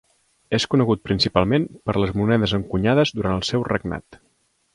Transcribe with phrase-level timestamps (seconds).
[0.57, 4.21] És conegut principalment per les monedes encunyades durant el seu regnat.